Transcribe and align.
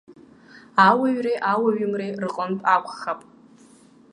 Ауаҩреи 0.87 1.43
ауаҩымреи 1.51 2.11
рҟнытә 2.23 2.65
акәхап. 2.75 3.19